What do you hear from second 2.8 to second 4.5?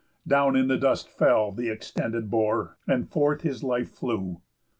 And forth his life flew.